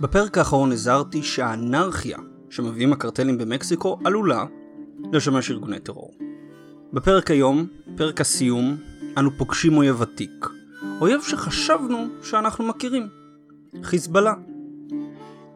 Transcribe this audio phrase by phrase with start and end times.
[0.00, 2.18] בפרק האחרון הזהרתי שהאנרכיה
[2.50, 4.44] שמביאים הקרטלים במקסיקו עלולה
[5.12, 6.14] לשמש ארגוני טרור.
[6.92, 7.66] בפרק היום,
[7.96, 8.76] פרק הסיום,
[9.18, 10.46] אנו פוגשים אויב ותיק.
[11.00, 13.08] אויב שחשבנו שאנחנו מכירים.
[13.82, 14.34] חיזבאללה.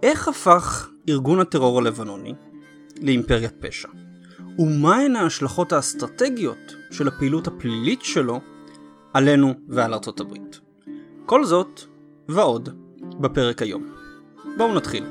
[0.02, 2.34] איך הפך ארגון הטרור הלבנוני
[3.02, 3.88] לאימפריית פשע?
[4.58, 8.40] ומהן ההשלכות האסטרטגיות של הפעילות הפלילית שלו
[9.12, 10.60] עלינו ועל ארצות הברית.
[11.26, 11.80] כל זאת
[12.28, 12.68] ועוד
[13.20, 13.93] בפרק היום.
[14.56, 15.04] בואו נתחיל.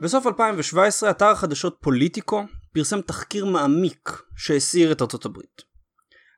[0.00, 5.62] בסוף 2017 אתר החדשות פוליטיקו פרסם תחקיר מעמיק שהסעיר את ארצות הברית.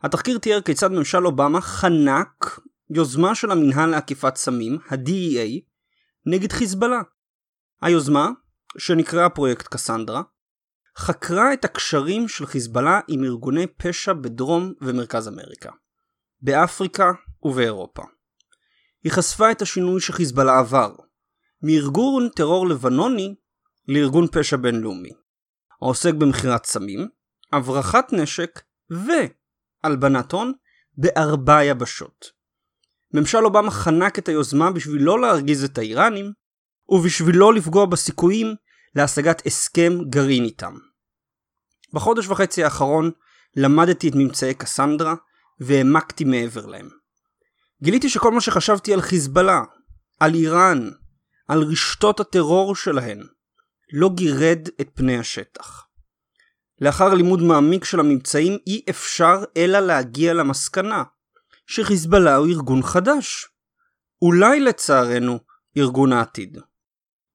[0.02, 2.60] התחקיר תיאר כיצד ממשל אובמה חנק
[2.91, 5.60] יוזמה של המנהל לעקיפת סמים, ה-DEA,
[6.27, 7.00] נגד חיזבאללה.
[7.82, 8.30] היוזמה,
[8.78, 10.22] שנקראה פרויקט קסנדרה,
[10.98, 15.70] חקרה את הקשרים של חיזבאללה עם ארגוני פשע בדרום ומרכז אמריקה,
[16.40, 18.02] באפריקה ובאירופה.
[19.05, 20.94] היא חשפה את השינוי שחיזבאללה עבר,
[21.62, 23.34] מארגון טרור לבנוני
[23.88, 25.10] לארגון פשע בינלאומי,
[25.82, 27.08] העוסק במכירת סמים,
[27.52, 30.52] הברחת נשק והלבנת הון
[30.96, 32.30] בארבע יבשות.
[33.14, 36.33] ממשל אובמה חנק את היוזמה בשביל לא להרגיז את האיראנים,
[36.88, 38.55] ובשביל לא לפגוע בסיכויים
[38.94, 40.88] להשגת הסכם גרעין איתם.
[41.92, 43.11] בחודש וחצי האחרון
[43.56, 45.14] למדתי את ממצאי קסנדרה
[45.61, 46.89] והעמקתי מעבר להם.
[47.83, 49.62] גיליתי שכל מה שחשבתי על חיזבאללה,
[50.20, 50.91] על איראן,
[51.48, 53.27] על רשתות הטרור שלהן,
[53.92, 55.86] לא גירד את פני השטח.
[56.80, 61.02] לאחר לימוד מעמיק של הממצאים אי אפשר אלא להגיע למסקנה
[61.67, 63.48] שחיזבאללה הוא ארגון חדש.
[64.23, 65.39] אולי לצערנו
[65.77, 66.58] ארגון העתיד.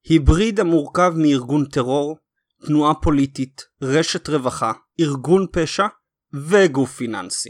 [0.10, 2.18] היבריד המורכב מארגון טרור,
[2.66, 5.88] תנועה פוליטית, רשת רווחה, ארגון פשע
[6.34, 7.50] וגוף פיננסי.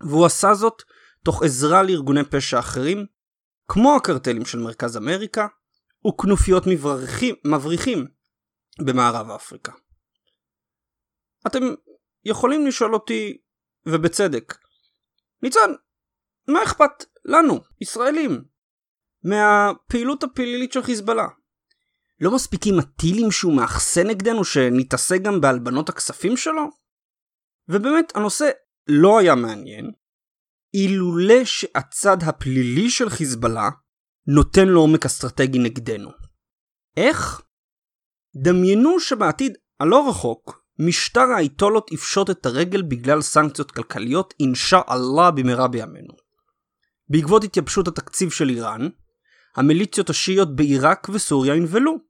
[0.00, 0.82] והוא עשה זאת
[1.24, 3.06] תוך עזרה לארגוני פשע אחרים,
[3.68, 5.46] כמו הקרטלים של מרכז אמריקה,
[6.08, 8.06] וכנופיות מבריחים, מבריחים
[8.86, 9.72] במערב אפריקה.
[11.46, 11.60] אתם
[12.24, 13.38] יכולים לשאול אותי,
[13.86, 14.54] ובצדק,
[15.42, 15.70] ניצן,
[16.48, 18.44] מה אכפת לנו, ישראלים,
[19.24, 21.26] מהפעילות הפלילית של חיזבאללה?
[22.20, 26.62] לא מספיקים הטילים שהוא מאחסן נגדנו שנתעסק גם בהלבנות הכספים שלו?
[27.68, 28.50] ובאמת הנושא
[28.88, 29.90] לא היה מעניין,
[30.74, 33.70] אילולא שהצד הפלילי של חיזבאללה
[34.26, 36.10] נותן לו עומק אסטרטגי נגדנו.
[36.96, 37.42] איך?
[38.36, 45.68] דמיינו שבעתיד הלא רחוק, משטר האייתולות יפשוט את הרגל בגלל סנקציות כלכליות אינשא אללה במהרה
[45.68, 46.14] בימינו.
[47.08, 48.88] בעקבות התייבשות התקציב של איראן,
[49.56, 52.09] המיליציות השיעיות בעיראק וסוריה ינבלו.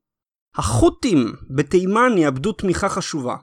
[0.55, 3.35] החות'ים בתימן יאבדו תמיכה חשובה,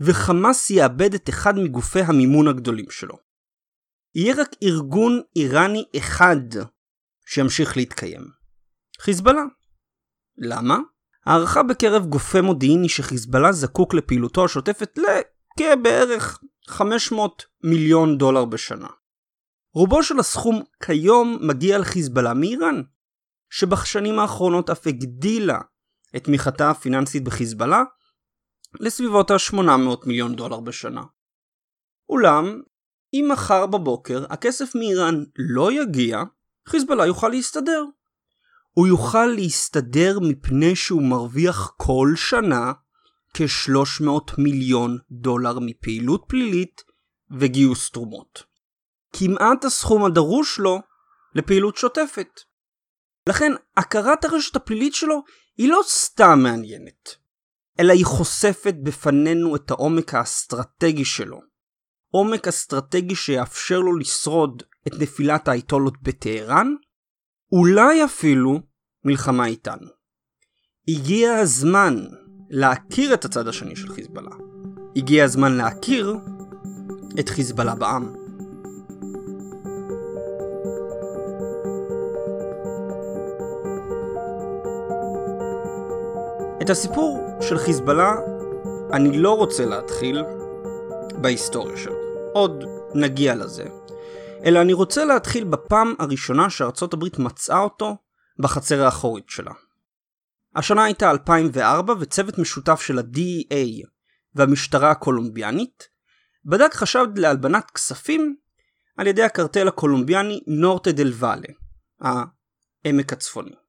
[0.00, 3.14] וחמאס יאבד את אחד מגופי המימון הגדולים שלו.
[4.14, 6.36] יהיה רק ארגון איראני אחד
[7.26, 8.22] שימשיך להתקיים.
[9.00, 9.42] חיזבאללה.
[10.38, 10.78] למה?
[11.26, 16.38] הערכה בקרב גופי מודיעין היא שחיזבאללה זקוק לפעילותו השוטפת לכבערך
[16.68, 18.88] 500 מיליון דולר בשנה.
[19.74, 22.82] רובו של הסכום כיום מגיע לחיזבאללה מאיראן,
[23.50, 25.58] שבשנים האחרונות אף הגדילה
[26.16, 27.82] את תמיכתה הפיננסית בחיזבאללה
[28.80, 31.02] לסביבות ה-800 מיליון דולר בשנה.
[32.08, 32.62] אולם,
[33.14, 36.22] אם מחר בבוקר הכסף מאיראן לא יגיע,
[36.68, 37.84] חיזבאללה יוכל להסתדר.
[38.70, 42.72] הוא יוכל להסתדר מפני שהוא מרוויח כל שנה
[43.34, 46.82] כ-300 מיליון דולר מפעילות פלילית
[47.38, 48.42] וגיוס תרומות.
[49.12, 50.78] כמעט הסכום הדרוש לו
[51.34, 52.40] לפעילות שוטפת.
[53.28, 55.22] לכן הכרת הרשת הפלילית שלו
[55.56, 57.08] היא לא סתם מעניינת,
[57.80, 61.40] אלא היא חושפת בפנינו את העומק האסטרטגי שלו.
[62.10, 66.74] עומק אסטרטגי שיאפשר לו לשרוד את נפילת האייתולות בטהרן,
[67.52, 68.60] אולי אפילו
[69.04, 69.88] מלחמה איתנו.
[70.88, 72.04] הגיע הזמן
[72.50, 74.36] להכיר את הצד השני של חיזבאללה.
[74.96, 76.16] הגיע הזמן להכיר
[77.20, 78.23] את חיזבאללה בעם.
[86.64, 88.14] את הסיפור של חיזבאללה
[88.92, 90.22] אני לא רוצה להתחיל
[91.20, 91.94] בהיסטוריה שלו.
[92.32, 92.64] עוד
[92.94, 93.64] נגיע לזה.
[94.44, 97.96] אלא אני רוצה להתחיל בפעם הראשונה שארצות הברית מצאה אותו
[98.38, 99.52] בחצר האחורית שלה.
[100.56, 103.86] השנה הייתה 2004 וצוות משותף של ה-DEA
[104.34, 105.88] והמשטרה הקולומביאנית
[106.44, 108.36] בדק חשד להלבנת כספים
[108.96, 111.48] על ידי הקרטל הקולומביאני נורטה דל ואלה,
[112.00, 113.63] העמק הצפוני.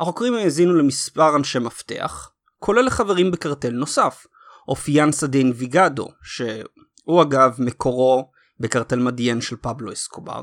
[0.00, 4.26] החוקרים האזינו למספר אנשי מפתח, כולל לחברים בקרטל נוסף,
[4.68, 8.30] אופיאנסה דה אינביגדו, שהוא אגב מקורו
[8.60, 10.40] בקרטל מדיין של פבלו אסקובר,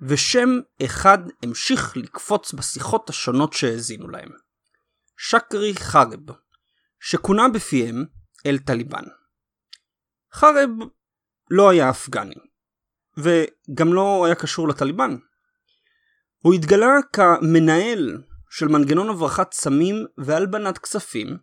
[0.00, 0.48] ושם
[0.84, 4.28] אחד המשיך לקפוץ בשיחות השונות שהאזינו להם.
[5.16, 6.20] שקרי חרב,
[7.00, 8.04] שכונה בפיהם
[8.46, 9.04] אל טליבן.
[10.34, 10.70] חרב
[11.50, 12.34] לא היה אפגני,
[13.16, 15.16] וגם לא היה קשור לטליבן.
[16.38, 18.22] הוא התגלה כמנהל
[18.58, 21.36] של מנגנון הברחת סמים והלבנת כספים,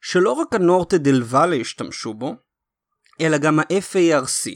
[0.00, 2.34] שלא רק הנורטה דל ואלה השתמשו בו,
[3.20, 4.50] אלא גם ה-FARC,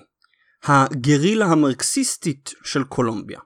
[0.64, 3.40] הגרילה המרקסיסטית של קולומביה.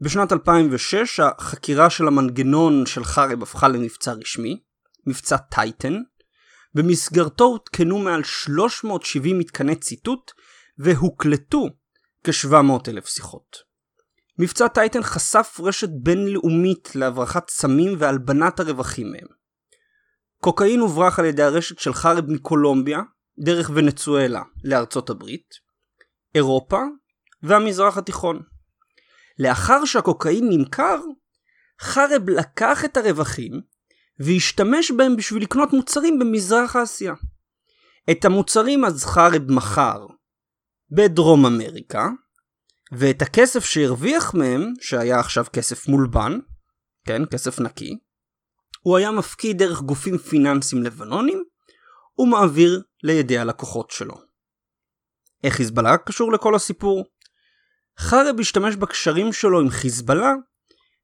[0.00, 4.62] בשנת 2006 החקירה של המנגנון של חרב הפכה למבצע רשמי,
[5.06, 5.94] מבצע טייטן,
[6.74, 10.32] במסגרתו הותקנו מעל 370 מתקני ציטוט
[10.78, 11.68] והוקלטו
[12.24, 13.71] כ-700 אלף שיחות.
[14.38, 19.26] מבצע טייטן חשף רשת בינלאומית להברחת סמים והלבנת הרווחים מהם.
[20.40, 23.00] קוקאין הוברח על ידי הרשת של חרב מקולומביה,
[23.44, 25.48] דרך ונצואלה לארצות הברית,
[26.34, 26.80] אירופה
[27.42, 28.42] והמזרח התיכון.
[29.38, 31.00] לאחר שהקוקאין נמכר,
[31.80, 33.52] חרב לקח את הרווחים
[34.18, 37.14] והשתמש בהם בשביל לקנות מוצרים במזרח אסיה.
[38.10, 40.06] את המוצרים אז חרב מכר
[40.90, 42.08] בדרום אמריקה,
[42.92, 46.38] ואת הכסף שהרוויח מהם, שהיה עכשיו כסף מולבן,
[47.04, 47.98] כן, כסף נקי,
[48.80, 51.44] הוא היה מפקיד דרך גופים פיננסיים לבנונים,
[52.18, 54.14] ומעביר לידי הלקוחות שלו.
[55.44, 57.04] איך חיזבאללה קשור לכל הסיפור?
[57.98, 60.32] חרב השתמש בקשרים שלו עם חיזבאללה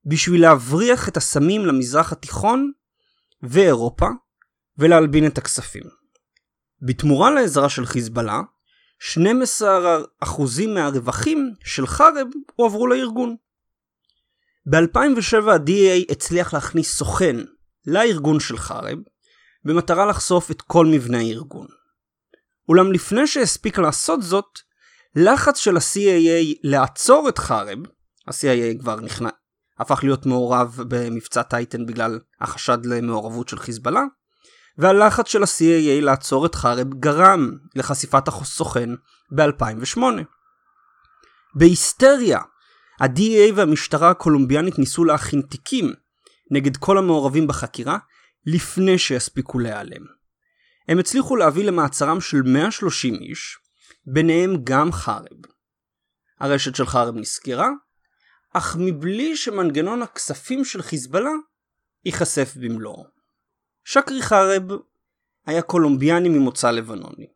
[0.05, 2.73] בשביל להבריח את הסמים למזרח התיכון
[3.43, 4.07] ואירופה
[4.79, 5.83] ולהלבין את הכספים.
[6.83, 8.41] בתמורה לעזרה של חיזבאללה,
[9.01, 13.37] 12% מהרווחים של חרב הועברו לארגון.
[14.67, 17.37] ב-2007 ה-DA הצליח להכניס סוכן
[17.87, 18.99] לארגון של חרב,
[19.65, 21.67] במטרה לחשוף את כל מבנה הארגון.
[22.69, 24.59] אולם לפני שהספיק לעשות זאת,
[25.17, 27.79] לחץ של ה-CAA לעצור את חרב,
[28.27, 29.29] ה-CIA כבר נכנע,
[29.79, 34.03] הפך להיות מעורב במבצע טייטן בגלל החשד למעורבות של חיזבאללה,
[34.79, 38.91] והלחץ של ה-CAA לעצור את חרב גרם לחשיפת הסוכן
[39.31, 40.01] ב-2008.
[41.55, 42.39] בהיסטריה,
[43.01, 45.93] ה-DEA והמשטרה הקולומביאנית ניסו להכין תיקים
[46.51, 47.99] נגד כל המעורבים בחקירה
[48.47, 50.03] לפני שיספיקו להיעלם.
[50.89, 53.59] הם הצליחו להביא למעצרם של 130 איש,
[54.07, 55.39] ביניהם גם חרב.
[56.41, 57.69] הרשת של חרב נסגרה,
[58.53, 61.31] אך מבלי שמנגנון הכספים של חיזבאללה
[62.05, 63.18] ייחשף במלואו.
[63.91, 64.63] שקרי חרב
[65.47, 67.27] היה קולומביאני ממוצא לבנוני,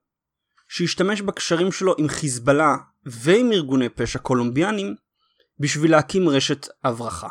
[0.68, 4.94] שהשתמש בקשרים שלו עם חיזבאללה ועם ארגוני פשע קולומביאנים
[5.58, 7.28] בשביל להקים רשת הברחה.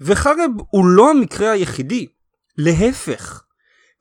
[0.00, 2.06] וחרב הוא לא המקרה היחידי,
[2.58, 3.44] להפך,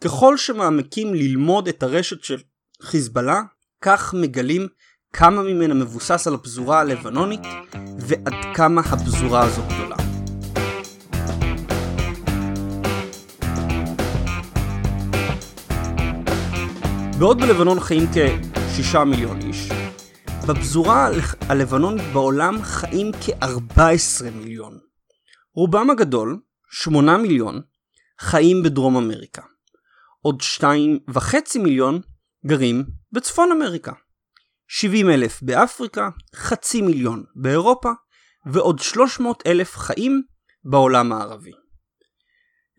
[0.03, 2.41] ככל שמעמקים ללמוד את הרשת של
[2.81, 3.41] חיזבאללה,
[3.81, 4.67] כך מגלים
[5.13, 7.44] כמה ממנה מבוסס על הפזורה הלבנונית
[8.00, 10.11] ועד כמה הפזורה הזו גדולה.
[17.21, 19.69] בעוד בלבנון חיים כ-6 מיליון איש,
[20.47, 21.09] בפזורה
[21.50, 24.79] הלבנונית בעולם חיים כ-14 מיליון.
[25.56, 26.39] רובם הגדול,
[26.71, 27.62] 8 מיליון,
[28.19, 29.41] חיים בדרום אמריקה.
[30.22, 32.01] עוד 2.5 מיליון
[32.46, 33.93] גרים בצפון אמריקה.
[34.67, 37.91] 70 אלף באפריקה, חצי מיליון באירופה,
[38.46, 40.24] ועוד 300 אלף חיים
[40.63, 41.51] בעולם הערבי.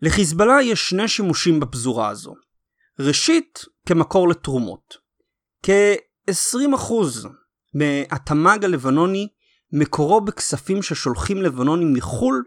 [0.01, 2.33] לחיזבאללה יש שני שימושים בפזורה הזו.
[2.99, 4.97] ראשית, כמקור לתרומות.
[5.63, 6.93] כ-20%
[7.73, 9.27] מהתמ"ג הלבנוני
[9.71, 12.43] מקורו בכספים ששולחים לבנונים מחו"ל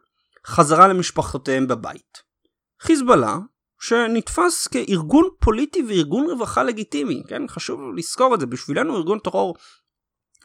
[0.47, 2.19] חזרה למשפחותיהם בבית.
[2.83, 3.39] חיזבאללה,
[3.81, 7.43] שנתפס כארגון פוליטי וארגון רווחה לגיטימי, כן?
[7.49, 9.55] חשוב לזכור את זה, בשבילנו ארגון טרור,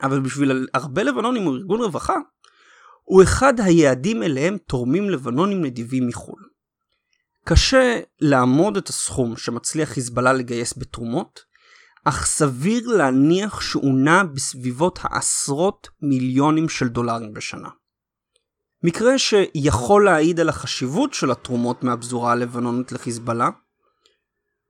[0.02, 2.16] אבל בשביל הרבה לבנונים הוא ארגון רווחה,
[3.04, 6.51] הוא אחד היעדים אליהם תורמים לבנונים נדיבים מחו"ל.
[7.46, 11.40] קשה לעמוד את הסכום שמצליח חיזבאללה לגייס בתרומות,
[12.06, 17.70] אך סביר להניח שהוא נע בסביבות העשרות מיליונים של דולרים בשנה.
[18.84, 23.50] מקרה שיכול להעיד על החשיבות של התרומות מהפזורה הלבנונית לחיזבאללה,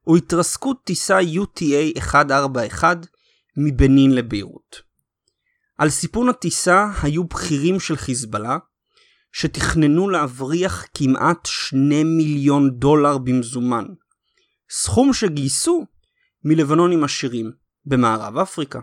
[0.02, 2.98] הוא התרסקות טיסה UTA 141
[3.58, 4.82] מבנין לביירות.
[5.78, 8.58] על סיפון הטיסה היו בכירים של חיזבאללה,
[9.32, 13.86] שתכננו להבריח כמעט 2 מיליון דולר במזומן,
[14.70, 15.86] סכום שגייסו
[16.46, 17.52] מלבנונים עשירים
[17.86, 18.80] במערב אפריקה.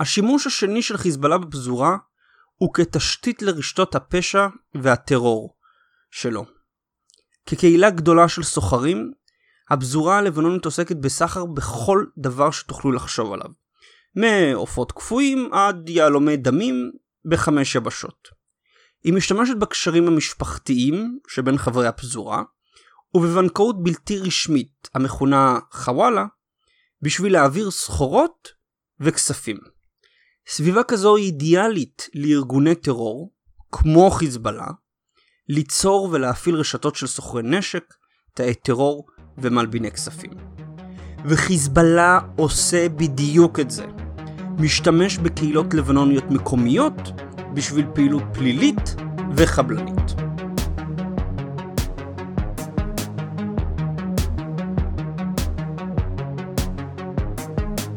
[0.00, 1.96] השימוש השני של חיזבאללה בפזורה
[2.54, 5.56] הוא כתשתית לרשתות הפשע והטרור
[6.10, 6.44] שלו.
[7.46, 9.12] כקהילה גדולה של סוחרים,
[9.70, 13.50] הפזורה הלבנונית עוסקת בסחר בכל דבר שתוכלו לחשוב עליו.
[14.16, 16.92] מעופות קפואים עד יהלומי דמים
[17.24, 18.39] בחמש יבשות.
[19.04, 22.42] היא משתמשת בקשרים המשפחתיים שבין חברי הפזורה,
[23.14, 26.24] ובבנקאות בלתי רשמית המכונה חוואלה,
[27.02, 28.48] בשביל להעביר סחורות
[29.00, 29.56] וכספים.
[30.48, 33.32] סביבה כזו היא אידיאלית לארגוני טרור,
[33.72, 34.66] כמו חיזבאללה,
[35.48, 37.84] ליצור ולהפעיל רשתות של סוחרי נשק,
[38.34, 39.06] תאי טרור
[39.38, 40.30] ומלביני כספים.
[41.24, 43.86] וחיזבאללה עושה בדיוק את זה.
[44.58, 47.00] משתמש בקהילות לבנוניות מקומיות
[47.54, 48.94] בשביל פעילות פלילית
[49.36, 50.14] וחבלנית.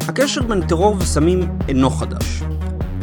[0.07, 2.43] הקשר בין טרור וסמים אינו חדש.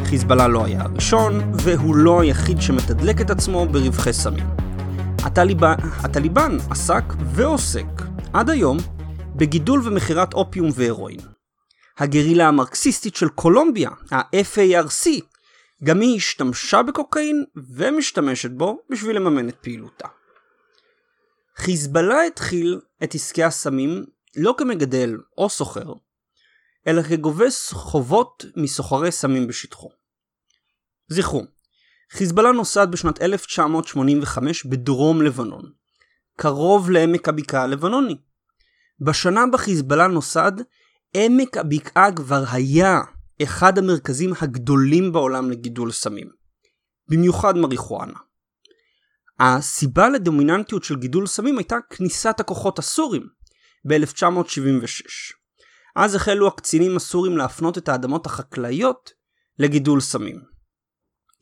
[0.03, 4.45] חיזבאללה לא היה הראשון, והוא לא היחיד שמתדלק את עצמו ברווחי סמים.
[6.03, 8.01] הטליבן, עסק ועוסק
[8.33, 8.77] עד היום
[9.35, 11.19] בגידול ומכירת אופיום והרואין.
[11.97, 15.07] הגרילה המרקסיסטית של קולומביה, ה-FARC,
[15.83, 17.45] גם היא השתמשה בקוקאין
[17.75, 20.07] ומשתמשת בו בשביל לממן את פעילותה.
[21.55, 25.93] חיזבאללה התחיל את עסקי הסמים לא כמגדל או סוחר,
[26.87, 29.89] אלא כגובה חובות מסוחרי סמים בשטחו.
[31.07, 31.43] זכרו,
[32.11, 35.71] חיזבאללה נוסד בשנת 1985 בדרום לבנון,
[36.37, 38.17] קרוב לעמק הבקעה הלבנוני.
[38.99, 40.51] בשנה בה חיזבאללה נוסד,
[41.13, 42.99] עמק הבקעה כבר היה
[43.43, 46.27] אחד המרכזים הגדולים בעולם לגידול סמים.
[47.09, 48.19] במיוחד מריחואנה.
[49.39, 53.27] הסיבה לדומיננטיות של גידול סמים הייתה כניסת הכוחות הסורים
[53.87, 55.35] ב-1976.
[55.95, 59.11] אז החלו הקצינים הסורים להפנות את האדמות החקלאיות
[59.59, 60.41] לגידול סמים.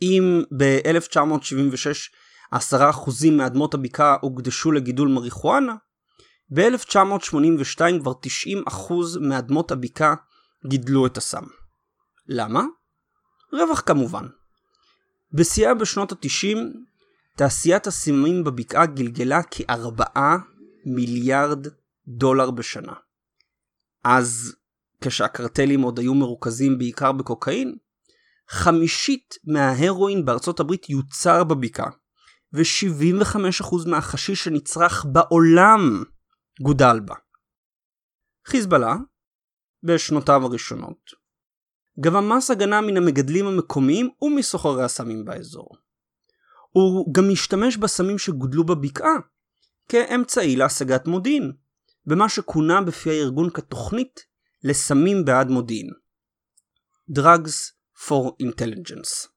[0.01, 5.75] אם ב-1976 10% מאדמות הבקעה הוקדשו לגידול מריחואנה,
[6.53, 8.13] ב-1982 כבר
[8.69, 10.15] 90% מאדמות הבקעה
[10.67, 11.43] גידלו את הסם.
[12.31, 12.63] למה?
[13.53, 14.25] רווח כמובן.
[15.31, 16.57] בשיאה בשנות ה-90,
[17.35, 20.19] תעשיית הסמים בבקעה גלגלה כ-4
[20.85, 21.67] מיליארד
[22.07, 22.93] דולר בשנה.
[24.03, 24.55] אז
[25.01, 27.77] כשהקרטלים עוד היו מרוכזים בעיקר בקוקאין,
[28.49, 31.89] חמישית מההרואין בארצות הברית יוצר בבקעה,
[32.53, 36.03] ו-75% מהחשיש שנצרך בעולם
[36.61, 37.15] גודל בה.
[38.47, 38.95] חיזבאללה,
[39.83, 41.18] בשנותיו הראשונות,
[41.99, 45.69] גבה מס הגנה מן המגדלים המקומיים ומסוחרי הסמים באזור.
[46.69, 49.15] הוא גם משתמש בסמים שגודלו בבקעה
[49.89, 51.51] כאמצעי להשגת מודיעין,
[52.05, 54.19] במה שכונה בפי הארגון כתוכנית
[54.63, 55.89] לסמים בעד מודיעין.
[57.11, 57.71] Drugs
[58.05, 59.27] for Intelligence.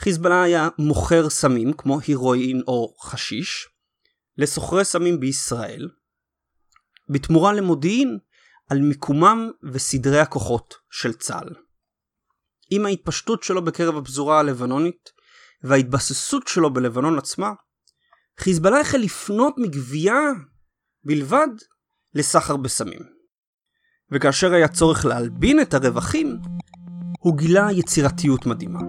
[0.00, 3.68] חיזבאללה היה מוכר סמים כמו הירואין או חשיש
[4.38, 5.88] לסוחרי סמים בישראל,
[7.08, 8.18] בתמורה למודיעין
[8.70, 11.63] על מיקומם וסדרי הכוחות של צה"ל.
[12.74, 15.10] עם ההתפשטות שלו בקרב הפזורה הלבנונית
[15.62, 17.52] וההתבססות שלו בלבנון עצמה,
[18.40, 20.20] חיזבאללה החל לפנות מגבייה
[21.04, 21.48] בלבד
[22.14, 23.00] לסחר בסמים.
[24.12, 26.38] וכאשר היה צורך להלבין את הרווחים,
[27.18, 28.80] הוא גילה יצירתיות מדהימה.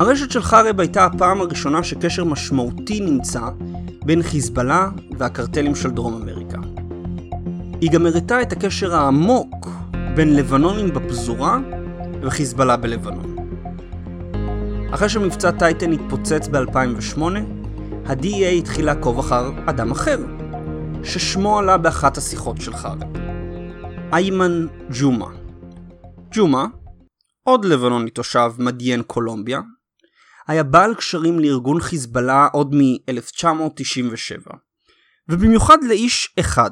[0.00, 3.40] הרשת של חרב הייתה הפעם הראשונה שקשר משמעותי נמצא
[4.06, 6.58] בין חיזבאללה והקרטלים של דרום אמריקה.
[7.80, 9.68] היא גם הראתה את הקשר העמוק
[10.16, 11.58] בין לבנונים בפזורה
[12.22, 13.36] וחיזבאללה בלבנון.
[14.90, 17.20] אחרי שמבצע טייטן התפוצץ ב-2008,
[18.06, 20.18] ה-DEA התחיל לעקוב אחר אדם אחר,
[21.04, 22.98] ששמו עלה באחת השיחות של חרב.
[24.12, 24.66] איימן
[25.00, 25.28] ג'ומה.
[26.30, 26.66] ג'ומה,
[27.42, 29.60] עוד לבנוני תושב מדיין קולומביה,
[30.46, 34.56] היה בעל קשרים לארגון חיזבאללה עוד מ-1997,
[35.28, 36.70] ובמיוחד לאיש אחד,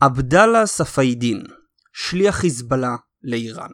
[0.00, 1.44] עבדאללה ספיידין,
[1.92, 3.70] שליח חיזבאללה לאיראן.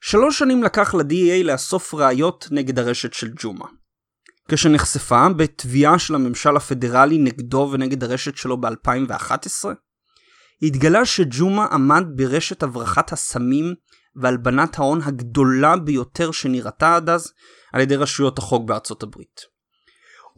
[0.00, 3.66] שלוש שנים לקח ל-DEA לאסוף ראיות נגד הרשת של ג'ומה.
[4.48, 9.64] כשנחשפה בתביעה של הממשל הפדרלי נגדו ונגד הרשת שלו ב-2011,
[10.62, 13.74] התגלה שג'ומה עמד ברשת הברחת הסמים
[14.16, 17.32] והלבנת ההון הגדולה ביותר שנראתה עד אז
[17.72, 19.40] על ידי רשויות החוק בארצות הברית.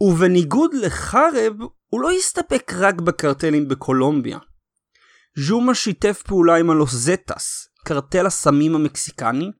[0.00, 1.52] ובניגוד לחרב,
[1.88, 4.38] הוא לא הסתפק רק בקרטלים בקולומביה.
[5.38, 9.50] ז'ומה שיתף פעולה עם הלוסזטס, קרטל הסמים המקסיקני,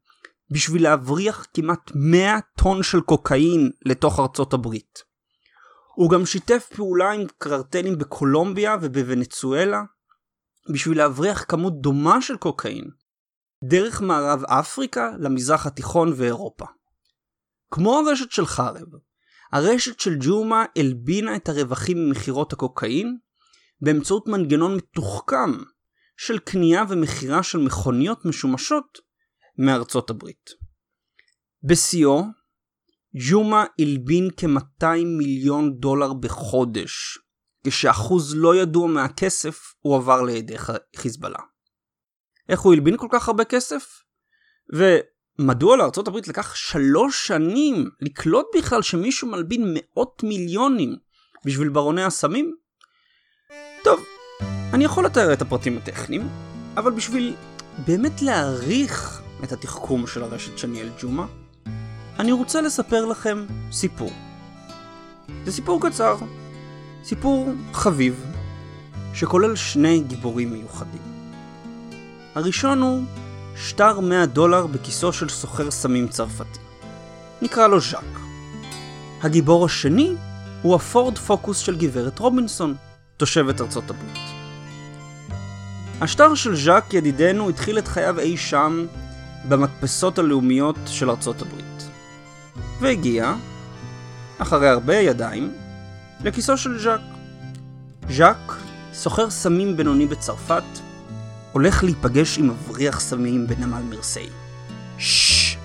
[0.51, 4.99] בשביל להבריח כמעט 100 טון של קוקאין לתוך ארצות הברית.
[5.95, 9.83] הוא גם שיתף פעולה עם קרטלים בקולומביה ובוונצואלה,
[10.73, 12.85] בשביל להבריח כמות דומה של קוקאין,
[13.63, 16.65] דרך מערב אפריקה למזרח התיכון ואירופה.
[17.71, 18.87] כמו הרשת של חרב,
[19.53, 23.19] הרשת של ג'ומה הלבינה את הרווחים ממכירות הקוקאין
[23.81, 25.51] באמצעות מנגנון מתוחכם
[26.17, 28.99] של קנייה ומכירה של מכוניות משומשות
[29.59, 30.51] מארצות הברית.
[31.63, 32.25] בשיאו,
[33.31, 37.19] ג'ומה הלבין כ-200 מיליון דולר בחודש,
[37.67, 40.57] כשאחוז לא ידוע מהכסף הועבר לידי
[40.97, 41.52] חיזבאללה.
[42.49, 44.03] איך הוא הלבין כל כך הרבה כסף?
[44.73, 45.77] ומדוע
[46.09, 50.97] הברית לקח שלוש שנים לקלוט בכלל שמישהו מלבין מאות מיליונים
[51.45, 52.55] בשביל ברוני הסמים?
[53.85, 54.05] טוב,
[54.73, 56.29] אני יכול לתאר את הפרטים הטכניים,
[56.77, 57.35] אבל בשביל
[57.87, 61.27] באמת להעריך את התחכום של הרשת שניאל ג'ומה,
[62.19, 64.11] אני רוצה לספר לכם סיפור.
[65.45, 66.17] זה סיפור קצר,
[67.05, 68.25] סיפור חביב,
[69.15, 71.12] שכולל שני גיבורים מיוחדים.
[72.35, 73.05] הראשון הוא
[73.57, 76.59] שטר 100 דולר בכיסו של סוחר סמים צרפתי.
[77.43, 78.21] נקרא לו ז'אק.
[79.23, 80.15] הגיבור השני
[80.63, 82.75] הוא הפורד פוקוס של גברת רובינסון,
[83.17, 84.19] תושבת ארצות הברית.
[86.01, 88.87] השטר של ז'אק ידידנו התחיל את חייו אי שם
[89.49, 91.89] במדפסות הלאומיות של ארצות הברית.
[92.81, 93.35] והגיע,
[94.39, 95.53] אחרי הרבה ידיים,
[96.25, 97.01] לכיסו של ז'אק.
[98.11, 98.53] ז'אק,
[98.93, 100.65] סוחר סמים בינוני בצרפת,
[101.53, 104.29] הולך להיפגש עם מבריח סמים בנמל מרסיי.
[104.99, 105.57] ששש,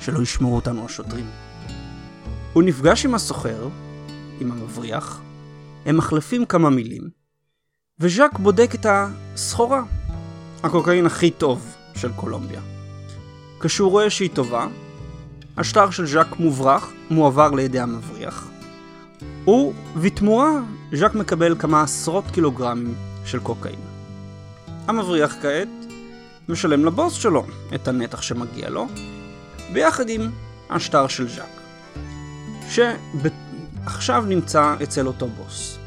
[0.00, 1.30] שלא ישמעו אותנו השוטרים.
[2.52, 3.68] הוא נפגש עם הסוחר,
[4.40, 5.20] עם המבריח,
[5.86, 7.08] הם מחלפים כמה מילים,
[8.00, 9.82] וז'אק בודק את הסחורה,
[10.62, 12.60] הקוקאין הכי טוב של קולומביה.
[13.60, 14.66] כשהוא רואה שהיא טובה,
[15.56, 18.48] השטר של ז'אק מוברח, מועבר לידי המבריח,
[19.46, 20.50] ובתמורה
[20.92, 23.93] ז'אק מקבל כמה עשרות קילוגרמים של קוקאין.
[24.86, 25.68] המבריח כעת
[26.48, 28.86] משלם לבוס שלו את הנתח שמגיע לו,
[29.72, 30.30] ביחד עם
[30.70, 31.60] השטר של ז'אק,
[32.68, 35.78] שעכשיו נמצא אצל אותו בוס.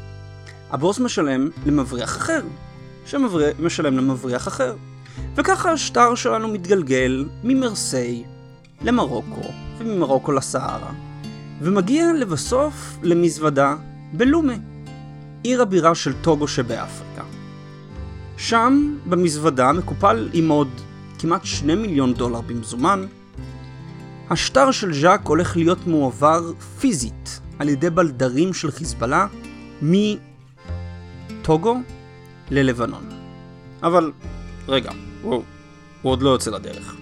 [0.70, 2.40] הבוס משלם למבריח אחר,
[3.06, 4.76] שמשלם למבריח אחר,
[5.34, 8.24] וככה השטר שלנו מתגלגל ממרסיי
[8.82, 10.92] למרוקו, וממרוקו לסהרה,
[11.60, 13.76] ומגיע לבסוף למזוודה
[14.12, 14.54] בלומה,
[15.42, 17.27] עיר הבירה של טוגו שבאפריקה.
[18.38, 20.68] שם, במזוודה, מקופל עם עוד
[21.18, 23.06] כמעט שני מיליון דולר במזומן,
[24.30, 29.26] השטר של ז'אק הולך להיות מועבר פיזית על ידי בלדרים של חיזבאללה
[29.82, 31.76] מטוגו
[32.50, 33.08] ללבנון.
[33.82, 34.12] אבל,
[34.68, 34.90] רגע,
[35.22, 35.42] הוא,
[36.02, 36.96] הוא עוד לא יוצא לדרך.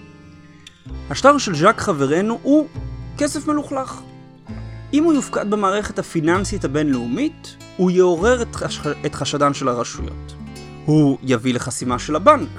[1.09, 2.67] השטר של ז'אק חברנו הוא
[3.17, 4.01] כסף מלוכלך.
[4.93, 8.79] אם הוא יופקד במערכת הפיננסית הבינלאומית, הוא יעורר את, חש...
[9.05, 10.33] את חשדן של הרשויות.
[10.87, 12.49] הוא יביא לחסימה של הבנק.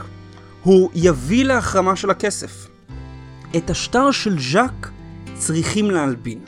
[0.63, 2.69] הוא יביא להחרמה של הכסף.
[3.57, 4.91] את השטר של ז'אק
[5.35, 6.39] צריכים להלבין.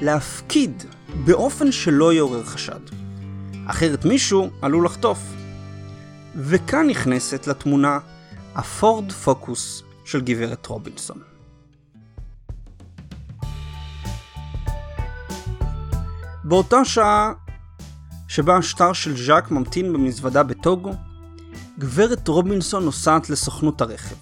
[0.00, 0.82] להפקיד
[1.24, 2.80] באופן שלא יעורר חשד.
[3.66, 5.18] אחרת מישהו עלול לחטוף.
[6.36, 7.98] וכאן נכנסת לתמונה
[8.54, 11.18] הפורד פוקוס של גברת רובינסון.
[16.44, 17.32] באותה שעה
[18.28, 20.94] שבה השטר של ז'אק ממתין במזוודה בטוגו,
[21.78, 24.14] גברת רובינסון נוסעת לסוכנות הרכב.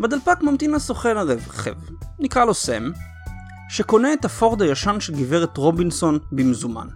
[0.00, 1.74] בדלפק ממתין הסוכן הרכב,
[2.18, 2.90] נקרא לו סם,
[3.70, 6.88] שקונה את הפורד הישן של גברת רובינסון במזומן.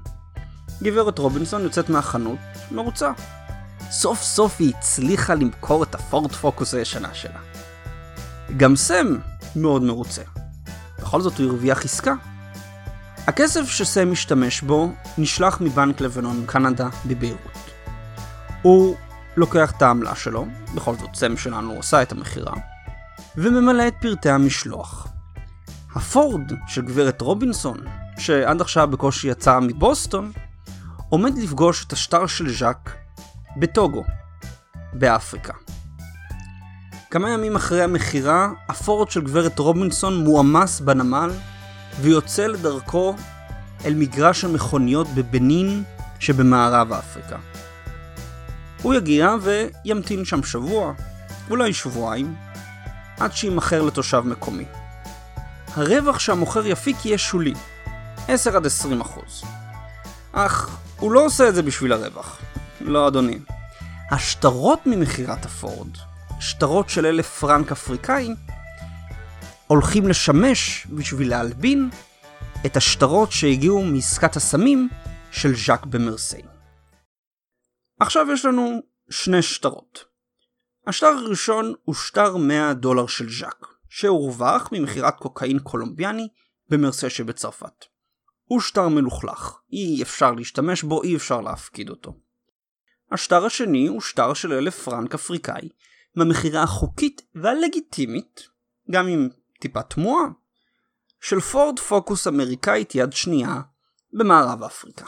[0.82, 2.38] גברת רובינסון יוצאת מהחנות,
[2.70, 3.10] מרוצה.
[3.90, 7.40] סוף סוף היא הצליחה למכור את הפורד פוקוס הישנה שלה.
[8.56, 9.06] גם סם
[9.56, 10.22] מאוד מרוצה.
[10.98, 12.14] בכל זאת הוא הרוויח עסקה.
[13.26, 17.58] הכסף שסם משתמש בו נשלח מבנק לבנון קנדה בביירות.
[18.62, 18.96] הוא
[19.36, 22.54] לוקח את העמלה שלו, בכל זאת סם שלנו עושה את המכירה,
[23.36, 25.06] וממלא את פרטי המשלוח.
[25.94, 27.78] הפורד של גברת רובינסון,
[28.18, 30.32] שעד עכשיו בקושי יצא מבוסטון,
[31.08, 32.90] עומד לפגוש את השטר של ז'אק
[33.56, 34.04] בטוגו,
[34.92, 35.52] באפריקה.
[37.10, 41.30] כמה ימים אחרי המכירה, הפורד של גברת רובינסון מועמס בנמל
[42.00, 43.14] ויוצא לדרכו
[43.84, 45.82] אל מגרש המכוניות בבנין
[46.20, 47.36] שבמערב אפריקה.
[48.82, 50.92] הוא יגיע וימתין שם שבוע,
[51.50, 52.34] אולי שבועיים,
[53.20, 54.64] עד שימכר לתושב מקומי.
[55.74, 57.54] הרווח שהמוכר יפיק יהיה שולי,
[58.28, 59.42] 10 עד 20 אחוז.
[60.32, 62.40] אך הוא לא עושה את זה בשביל הרווח.
[62.80, 63.38] לא אדוני.
[64.10, 65.88] השטרות ממכירת הפורד,
[66.40, 68.34] שטרות של אלף פרנק אפריקאי,
[69.66, 71.90] הולכים לשמש בשביל להלבין
[72.66, 74.88] את השטרות שהגיעו מעסקת הסמים
[75.30, 76.42] של ז'אק במרסיי.
[78.00, 80.04] עכשיו יש לנו שני שטרות.
[80.86, 86.28] השטר הראשון הוא שטר 100 דולר של ז'אק, שהורווח ממכירת קוקאין קולומביאני
[86.68, 87.84] במרסה שבצרפת.
[88.44, 92.16] הוא שטר מלוכלך, אי אפשר להשתמש בו, אי אפשר להפקיד אותו.
[93.12, 95.68] השטר השני הוא שטר של אלף פרנק אפריקאי,
[96.16, 98.48] מהמכירה החוקית והלגיטימית,
[98.90, 99.28] גם עם
[99.64, 100.26] טיפה תמוהה,
[101.20, 103.60] של פורד פוקוס אמריקאית יד שנייה
[104.12, 105.06] במערב אפריקה.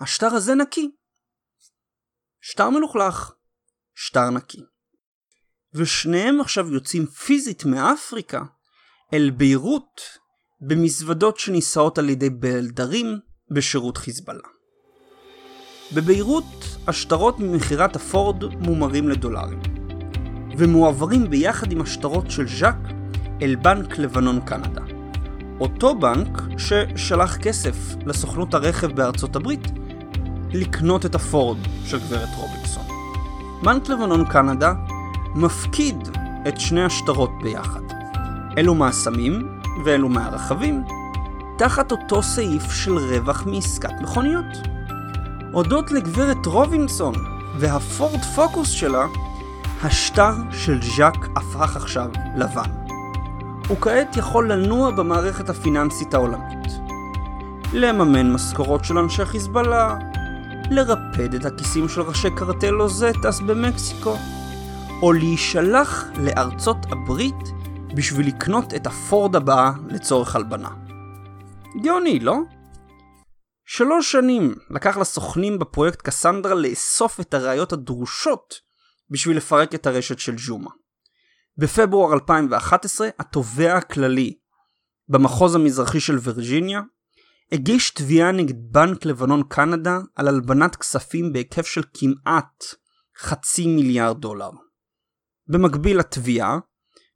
[0.00, 0.90] השטר הזה נקי.
[2.40, 3.32] שטר מלוכלך,
[3.94, 4.60] שטר נקי.
[5.74, 8.42] ושניהם עכשיו יוצאים פיזית מאפריקה
[9.14, 10.00] אל ביירות
[10.60, 14.48] במזוודות שנישאות על ידי בלדרים בשירות חיזבאללה.
[15.94, 19.60] בביירות השטרות ממכירת הפורד מומרים לדולרים,
[20.58, 22.95] ומועברים ביחד עם השטרות של ז'אק
[23.42, 24.82] אל בנק לבנון קנדה.
[25.60, 29.72] אותו בנק ששלח כסף לסוכנות הרכב בארצות הברית
[30.52, 32.84] לקנות את הפורד של גברת רובינסון.
[33.62, 34.72] בנק לבנון קנדה
[35.34, 36.08] מפקיד
[36.48, 37.80] את שני השטרות ביחד.
[38.58, 40.84] אלו מהסמים ואלו מהרכבים,
[41.58, 44.56] תחת אותו סעיף של רווח מעסקת מכוניות.
[45.52, 47.14] הודות לגברת רובינסון
[47.58, 49.06] והפורד פוקוס שלה,
[49.82, 52.85] השטר של ז'אק הפך עכשיו לבן.
[53.68, 56.66] הוא כעת יכול לנוע במערכת הפיננסית העולמית.
[57.72, 59.98] לממן משכורות של אנשי חיזבאללה,
[60.70, 64.16] לרפד את הכיסים של ראשי קרטל לוזטס במקסיקו,
[65.02, 67.52] או להישלח לארצות הברית
[67.94, 70.70] בשביל לקנות את הפורד הבאה לצורך הלבנה.
[71.82, 72.36] גאוני, לא?
[73.66, 78.54] שלוש שנים לקח לסוכנים בפרויקט קסנדרה לאסוף את הראיות הדרושות
[79.10, 80.70] בשביל לפרק את הרשת של ג'ומה.
[81.58, 84.34] בפברואר 2011 התובע הכללי
[85.08, 86.80] במחוז המזרחי של וירג'יניה
[87.52, 92.64] הגיש תביעה נגד בנק לבנון קנדה על הלבנת כספים בהיקף של כמעט
[93.18, 94.50] חצי מיליארד דולר.
[95.48, 96.58] במקביל לתביעה,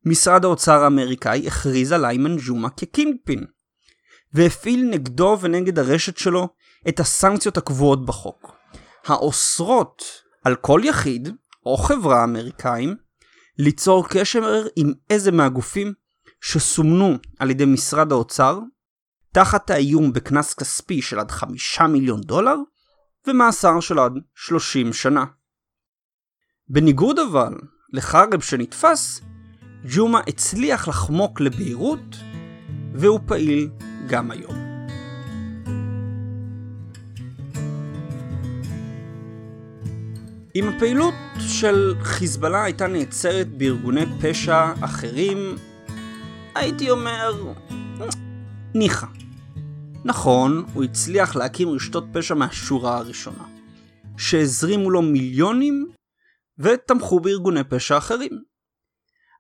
[0.07, 3.47] משרד האוצר האמריקאי הכריז על איימן ג'ומה כקינגפין,
[4.33, 6.49] והפעיל נגדו ונגד הרשת שלו
[6.89, 8.53] את הסנקציות הקבועות בחוק,
[9.07, 10.03] האוסרות
[10.45, 11.29] על כל יחיד
[11.67, 12.97] או חברה אמריקאים
[13.59, 15.93] ליצור קשר עם איזה מהגופים
[16.41, 18.59] שסומנו על ידי משרד האוצר
[19.33, 22.57] תחת האיום בקנס כספי של עד חמישה מיליון דולר
[23.27, 25.25] ומאסר של עד 30 שנה.
[26.69, 27.55] בניגוד אבל
[27.93, 29.21] לחרב שנתפס,
[29.95, 32.17] ג'ומה הצליח לחמוק לביירות
[32.95, 33.71] והוא פעיל
[34.09, 34.70] גם היום.
[40.55, 45.57] אם הפעילות של חיזבאללה הייתה נעצרת בארגוני פשע אחרים,
[46.55, 47.55] הייתי אומר,
[48.75, 49.07] ניחא.
[50.05, 53.45] נכון, הוא הצליח להקים רשתות פשע מהשורה הראשונה,
[54.19, 55.87] שהזרימו לו מיליונים
[56.59, 58.43] ותמכו בארגוני פשע אחרים.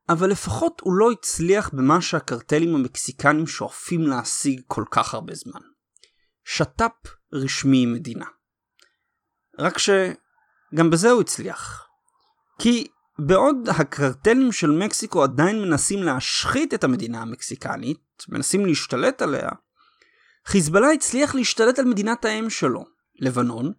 [0.08, 5.60] אבל לפחות הוא לא הצליח במה שהקרטלים המקסיקנים שואפים להשיג כל כך הרבה זמן.
[6.44, 8.26] שת"פ רשמי עם מדינה.
[9.58, 9.78] רק
[10.72, 11.86] שגם בזה הוא הצליח.
[12.58, 12.86] כי
[13.18, 19.48] בעוד הקרטלים של מקסיקו עדיין מנסים להשחית את המדינה המקסיקנית, מנסים להשתלט עליה,
[20.46, 22.84] חיזבאללה הצליח להשתלט על מדינת האם שלו,
[23.20, 23.72] לבנון,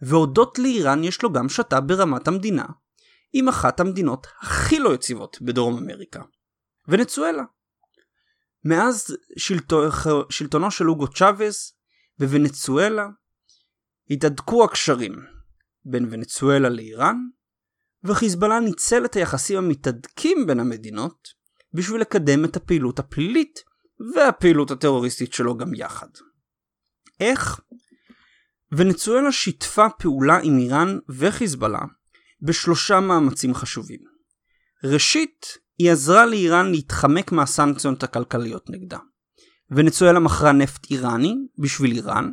[0.00, 2.64] והודות לאיראן יש לו גם שת"פ ברמת המדינה,
[3.32, 6.22] עם אחת המדינות הכי לא יציבות בדרום אמריקה,
[6.88, 7.42] ונצואלה.
[8.64, 9.82] מאז שלטו,
[10.30, 11.76] שלטונו של אוגו צ'אבס
[12.18, 13.06] בוונצואלה
[14.10, 15.31] התהדקו הקשרים
[15.84, 17.16] בין ונצואלה לאיראן,
[18.04, 21.28] וחיזבאללה ניצל את היחסים המתהדקים בין המדינות
[21.74, 23.60] בשביל לקדם את הפעילות הפלילית
[24.14, 26.08] והפעילות הטרוריסטית שלו גם יחד.
[27.20, 27.60] איך?
[28.72, 31.82] ונצואלה שיתפה פעולה עם איראן וחיזבאללה
[32.42, 34.00] בשלושה מאמצים חשובים.
[34.84, 35.46] ראשית,
[35.78, 38.98] היא עזרה לאיראן להתחמק מהסנקציות הכלכליות נגדה.
[39.70, 42.30] ונצואלה מכרה נפט איראני בשביל איראן,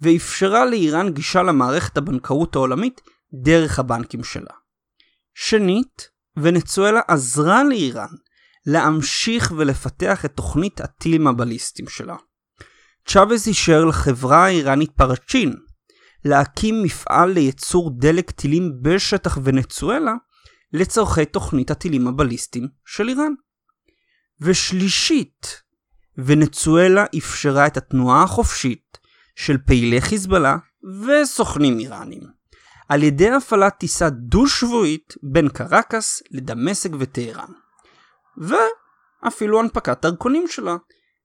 [0.00, 3.00] ואפשרה לאיראן גישה למערכת הבנקאות העולמית
[3.34, 4.54] דרך הבנקים שלה.
[5.34, 8.08] שנית, ונצואלה עזרה לאיראן
[8.66, 12.16] להמשיך ולפתח את תוכנית הטילים הבליסטיים שלה.
[13.08, 15.54] צ'אבז אישר לחברה האיראנית פרצ'ין
[16.24, 20.12] להקים מפעל לייצור דלק טילים בשטח ונצואלה
[20.72, 23.32] לצורכי תוכנית הטילים הבליסטיים של איראן.
[24.40, 25.62] ושלישית,
[26.18, 28.97] ונצואלה אפשרה את התנועה החופשית
[29.38, 30.56] של פעילי חיזבאללה
[31.02, 32.22] וסוכנים איראנים,
[32.88, 37.52] על ידי הפעלת טיסה דו-שבועית בין קרקס לדמשק וטהרן,
[38.36, 40.76] ואפילו הנפקת דרכונים שלה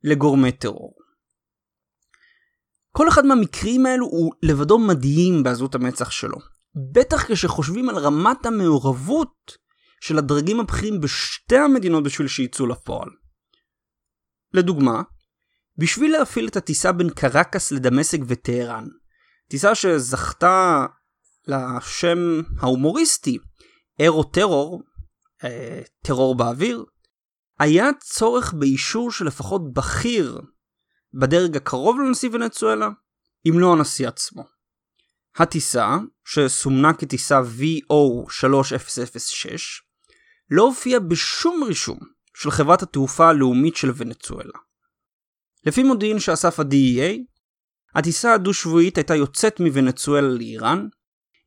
[0.04, 0.94] לגורמי טרור.
[2.92, 6.38] כל אחד מהמקרים האלו הוא לבדו מדהים בעזות המצח שלו.
[6.94, 9.58] בטח כשחושבים על רמת המעורבות
[10.02, 13.10] של הדרגים הבכירים בשתי המדינות בשביל שיצאו לפועל.
[14.54, 15.02] לדוגמה,
[15.78, 18.88] בשביל להפעיל את הטיסה בין קרקס לדמשק וטהרן.
[19.50, 20.86] טיסה שזכתה
[21.48, 22.18] לשם
[22.60, 23.38] ההומוריסטי
[24.00, 24.84] אירו טרור,
[25.44, 26.86] אה, טרור באוויר,
[27.60, 30.42] היה צורך באישור של לפחות בכיר
[31.14, 32.90] בדרג הקרוב לנשיא ונצואלה,
[33.48, 34.44] אם לא הנשיא עצמו.
[35.36, 39.48] הטיסה, שסומנה כטיסה VO3006,
[40.50, 42.00] לא הופיעה בשום רישום
[42.36, 44.60] של חברת התעופה הלאומית של ונצואלה.
[45.66, 47.20] לפי מודיעין שאסף ה-DEA,
[47.96, 50.88] הטיסה הדו-שבועית הייתה יוצאת מוונצואלה לאיראן,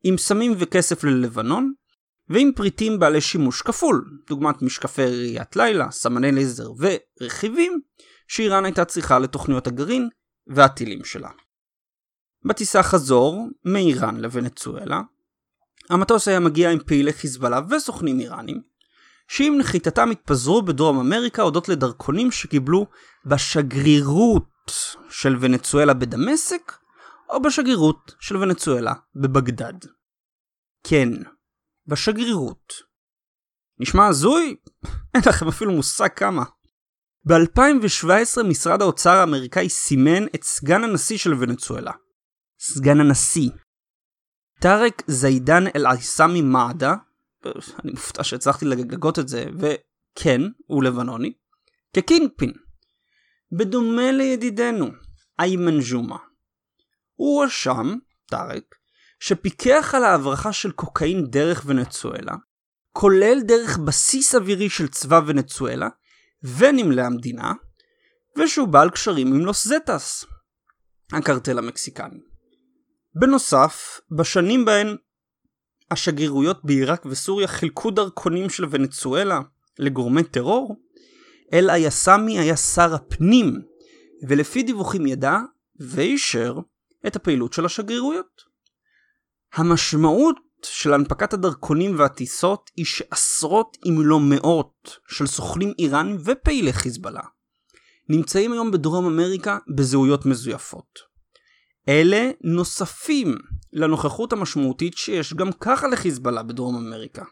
[0.03, 1.73] עם סמים וכסף ללבנון,
[2.29, 7.81] ועם פריטים בעלי שימוש כפול, דוגמת משקפי ראיית לילה, סמני לייזר ורכיבים,
[8.27, 10.09] שאיראן הייתה צריכה לתוכניות הגרעין
[10.47, 11.29] והטילים שלה.
[12.45, 15.01] בטיסה חזור מאיראן לוונצואלה,
[15.89, 18.61] המטוס היה מגיע עם פעילי חיזבאללה וסוכנים איראנים,
[19.27, 22.85] שעם נחיתתם התפזרו בדרום אמריקה הודות לדרכונים שקיבלו
[23.25, 24.71] בשגרירות
[25.09, 26.73] של ונצואלה בדמשק,
[27.29, 29.73] או בשגרירות של ונצואלה בבגדד.
[30.83, 31.09] כן,
[31.87, 32.73] בשגרירות.
[33.79, 34.55] נשמע הזוי?
[35.13, 36.43] אין לכם אפילו מושג כמה.
[37.27, 41.91] ב-2017 משרד האוצר האמריקאי סימן את סגן הנשיא של ונצואלה.
[42.59, 43.49] סגן הנשיא.
[44.61, 46.95] טארק זיידן אל-עיסאמי מעדה,
[47.83, 51.33] אני מופתע שהצלחתי לגגות את זה, וכן, הוא לבנוני,
[51.93, 52.53] כקינגפין.
[53.51, 54.87] בדומה לידידנו,
[55.39, 56.17] איימן ג'ומה.
[57.15, 58.75] הוא הואשם, טארק,
[59.19, 62.35] שפיקח על ההברחה של קוקאין דרך ונצואלה,
[62.91, 65.87] כולל דרך בסיס אווירי של צבא ונצואלה,
[66.43, 67.53] ונמלי המדינה,
[68.37, 70.25] ושהוא בעל קשרים עם לוס זטס,
[71.13, 72.19] הקרטל המקסיקני.
[73.15, 74.97] בנוסף, בשנים בהן
[75.91, 79.39] השגרירויות בעיראק וסוריה חילקו דרכונים של ונצואלה
[79.79, 80.75] לגורמי טרור,
[81.53, 83.61] אל היסמי היה שר הפנים,
[84.27, 85.37] ולפי דיווחים ידע
[85.79, 86.59] ואישר
[87.07, 88.41] את הפעילות של השגרירויות.
[89.53, 97.21] המשמעות של הנפקת הדרכונים והטיסות היא שעשרות אם לא מאות של סוכנים איראן ופעילי חיזבאללה
[98.09, 101.06] נמצאים היום בדרום אמריקה בזהויות מזויפות.
[101.89, 103.35] אלה נוספים
[103.73, 107.23] לנוכחות המשמעותית שיש גם ככה לחיזבאללה בדרום אמריקה.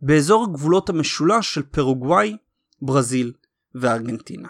[0.00, 2.36] באזור הגבולות המשולש של פרוגוואי,
[2.82, 3.32] ברזיל
[3.74, 4.48] וארגנטינה.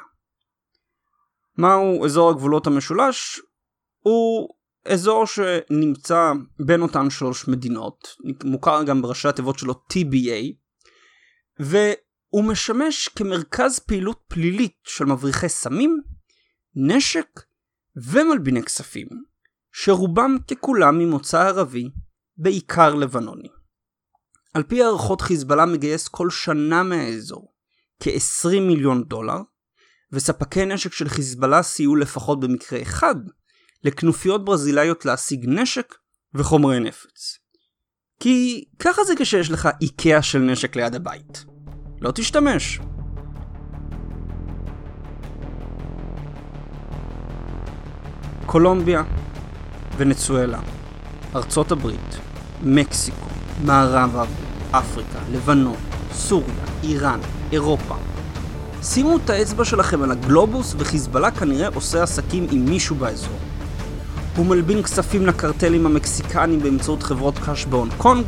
[1.58, 3.40] מהו אזור הגבולות המשולש?
[4.00, 4.48] הוא
[4.84, 6.32] אזור שנמצא
[6.66, 8.08] בין אותן שלוש מדינות,
[8.44, 10.54] מוכר גם בראשי התיבות שלו TBA,
[11.58, 16.00] והוא משמש כמרכז פעילות פלילית של מבריחי סמים,
[16.74, 17.40] נשק
[17.96, 19.08] ומלביני כספים,
[19.72, 21.90] שרובם ככולם ממוצא ערבי,
[22.36, 23.48] בעיקר לבנוני.
[24.54, 27.52] על פי הערכות חיזבאללה מגייס כל שנה מהאזור
[28.00, 29.38] כ-20 מיליון דולר,
[30.12, 33.14] וספקי נשק של חיזבאללה סייעו לפחות במקרה אחד
[33.84, 35.94] לכנופיות ברזילאיות להשיג נשק
[36.34, 37.38] וחומרי נפץ.
[38.20, 41.44] כי ככה זה כשיש לך איקאה של נשק ליד הבית.
[42.00, 42.80] לא תשתמש.
[48.46, 49.02] קולומביה,
[49.96, 50.58] ונצואלה,
[51.36, 52.18] ארצות הברית,
[52.62, 53.26] מקסיקו,
[53.64, 54.26] מערב
[54.70, 55.76] אפריקה, לבנון,
[56.12, 57.20] סוריה, איראן,
[57.52, 57.94] אירופה.
[58.82, 63.36] שימו את האצבע שלכם על הגלובוס וחיזבאללה כנראה עושה עסקים עם מישהו באזור.
[64.36, 68.24] הוא מלבין כספים לקרטלים המקסיקנים באמצעות חברות קש בהונג קונג,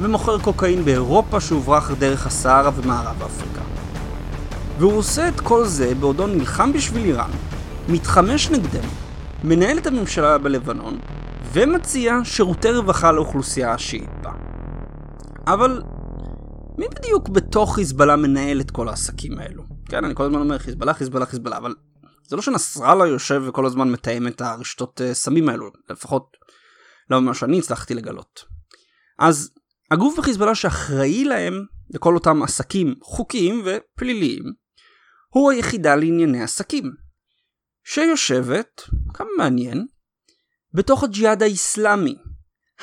[0.00, 3.60] ומוכר קוקאין באירופה שהוברח דרך הסהרה ומערב אפריקה.
[4.78, 7.30] והוא עושה את כל זה בעודו נלחם בשביל איראן,
[7.88, 8.88] מתחמש נגדנו,
[9.44, 10.98] מנהל את הממשלה בלבנון,
[11.52, 14.32] ומציע שירותי רווחה לאוכלוסייה השיעית בה.
[15.46, 15.82] אבל
[16.78, 19.62] מי בדיוק בתוך חיזבאללה מנהל את כל העסקים האלו?
[19.88, 21.74] כן, אני כל הזמן אומר חיזבאללה, חיזבאללה, חיזבאללה, אבל
[22.28, 26.36] זה לא שנסראללה יושב וכל הזמן מתאם את הרשתות אה, סמים האלו, לפחות
[27.10, 28.44] לא ממה שאני הצלחתי לגלות.
[29.18, 29.50] אז
[29.90, 34.42] הגוף בחיזבאללה שאחראי להם, לכל אותם עסקים חוקיים ופליליים,
[35.28, 37.09] הוא היחידה לענייני עסקים.
[37.84, 38.82] שיושבת,
[39.14, 39.86] כמה מעניין,
[40.74, 42.16] בתוך הג'יהאד האיסלאמי,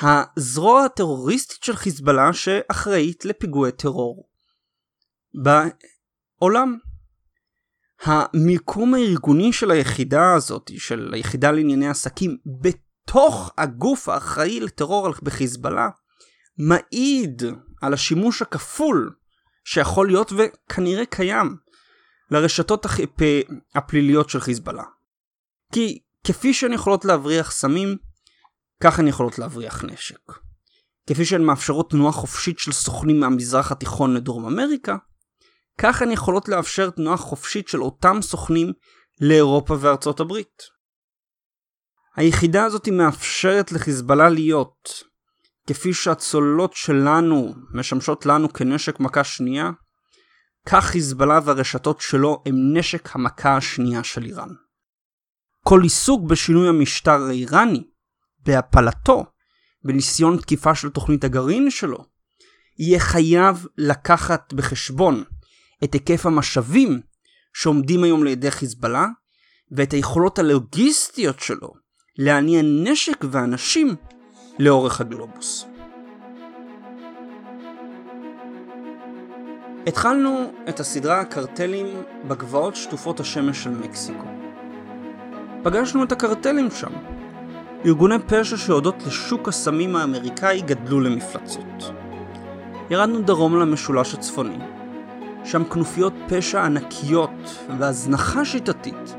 [0.00, 4.28] הזרוע הטרוריסטית של חיזבאללה שאחראית לפיגועי טרור
[5.34, 6.78] בעולם.
[8.02, 15.88] המיקום הארגוני של היחידה הזאת, של היחידה לענייני עסקים, בתוך הגוף האחראי לטרור בחיזבאללה,
[16.58, 17.42] מעיד
[17.82, 19.14] על השימוש הכפול
[19.64, 21.56] שיכול להיות וכנראה קיים
[22.30, 22.86] לרשתות
[23.74, 24.84] הפליליות של חיזבאללה.
[25.72, 27.96] כי כפי שהן יכולות להבריח סמים,
[28.82, 30.20] כך הן יכולות להבריח נשק.
[31.08, 34.96] כפי שהן מאפשרות תנועה חופשית של סוכנים מהמזרח התיכון לדרום אמריקה,
[35.78, 38.72] כך הן יכולות לאפשר תנועה חופשית של אותם סוכנים
[39.20, 40.62] לאירופה וארצות הברית.
[42.16, 45.04] היחידה הזאת מאפשרת לחיזבאללה להיות,
[45.66, 49.70] כפי שהצוללות שלנו משמשות לנו כנשק מכה שנייה,
[50.66, 54.48] כך חיזבאללה והרשתות שלו הם נשק המכה השנייה של איראן.
[55.64, 57.84] כל עיסוק בשינוי המשטר האיראני,
[58.38, 59.24] בהפלתו,
[59.84, 62.04] בניסיון תקיפה של תוכנית הגרעין שלו,
[62.78, 65.24] יהיה חייב לקחת בחשבון
[65.84, 67.00] את היקף המשאבים
[67.52, 69.06] שעומדים היום לידי חיזבאללה
[69.70, 71.72] ואת היכולות הלוגיסטיות שלו
[72.18, 73.96] להניע נשק ואנשים
[74.58, 75.77] לאורך הגלובוס.
[79.88, 81.86] התחלנו את הסדרה הקרטלים
[82.28, 84.26] בגבעות שטופות השמש של מקסיקו.
[85.62, 86.92] פגשנו את הקרטלים שם.
[87.84, 91.92] ארגוני פשע שהודות לשוק הסמים האמריקאי גדלו למפלצות.
[92.90, 94.58] ירדנו דרום למשולש הצפוני,
[95.44, 99.16] שם כנופיות פשע ענקיות והזנחה שיטתית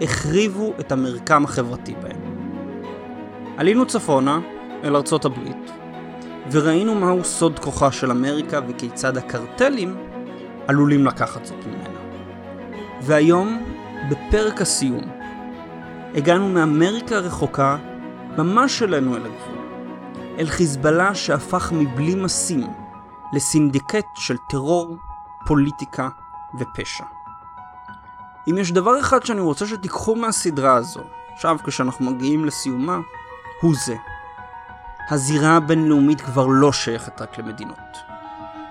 [0.00, 2.20] החריבו את המרקם החברתי בהם.
[3.56, 4.40] עלינו צפונה
[4.84, 5.70] אל ארצות הברית,
[6.52, 9.96] וראינו מהו סוד כוחה של אמריקה וכיצד הקרטלים
[10.66, 11.98] עלולים לקחת זאת ממנה.
[13.02, 13.64] והיום,
[14.10, 15.04] בפרק הסיום,
[16.14, 17.76] הגענו מאמריקה הרחוקה
[18.38, 19.58] ממש אלינו אל הגבול,
[20.38, 22.66] אל חיזבאללה שהפך מבלי משים
[23.32, 24.96] לסינדיקט של טרור,
[25.46, 26.08] פוליטיקה
[26.58, 27.04] ופשע.
[28.50, 31.00] אם יש דבר אחד שאני רוצה שתיקחו מהסדרה הזו,
[31.32, 32.98] עכשיו כשאנחנו מגיעים לסיומה,
[33.60, 33.96] הוא זה.
[35.10, 37.98] הזירה הבינלאומית כבר לא שייכת רק למדינות.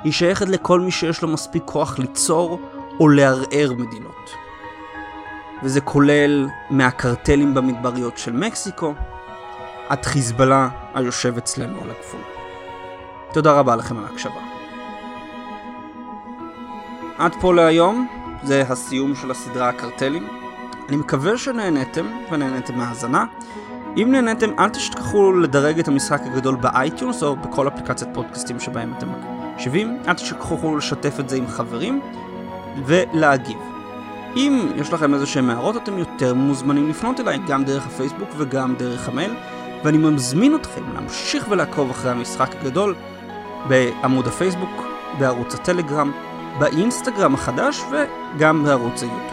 [0.04, 2.60] היא שייכת לכל מי שיש לו מספיק כוח ליצור
[3.00, 4.30] או לערער מדינות.
[5.64, 8.94] וזה כולל מהקרטלים במדבריות של מקסיקו,
[9.90, 12.22] עד חיזבאללה היושב אצלנו על הגבול.
[13.34, 14.42] תודה רבה לכם על ההקשבה.
[17.18, 18.08] עד פה להיום,
[18.44, 20.28] זה הסיום של הסדרה הקרטלים.
[20.90, 23.26] אני מקווה שנהנתם ונהנתם מהאזנה.
[23.98, 28.94] אם נהנתם, אל תשכחו לדרג את המשחק הגדול ב iTunes או בכל אפליקציית פודקאסטים שבהם
[28.98, 29.08] אתם
[29.54, 29.98] מקשיבים.
[30.08, 32.02] אל תשכחו לשתף את זה עם חברים
[32.86, 33.58] ולהגיב.
[34.36, 38.76] אם יש לכם איזה שהם הערות, אתם יותר מוזמנים לפנות אליי, גם דרך הפייסבוק וגם
[38.76, 39.34] דרך המייל,
[39.84, 42.96] ואני מזמין אתכם להמשיך ולעקוב אחרי המשחק הגדול
[43.68, 44.88] בעמוד הפייסבוק,
[45.20, 46.12] בערוץ הטלגרם,
[46.60, 49.32] באינסטגרם החדש וגם בערוץ היוטיוב.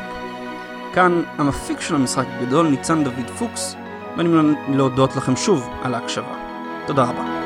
[0.93, 3.77] כאן המפיק של המשחק הגדול, ניצן דוד פוקס,
[4.17, 4.29] ואני
[4.69, 6.35] להודות לכם שוב על ההקשבה.
[6.87, 7.44] תודה רבה.